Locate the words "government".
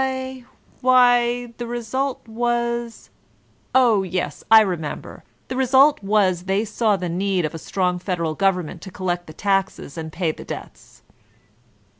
8.33-8.81